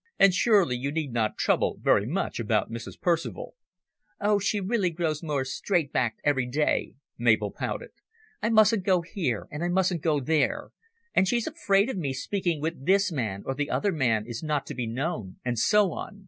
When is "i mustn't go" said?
8.41-9.01, 9.63-10.19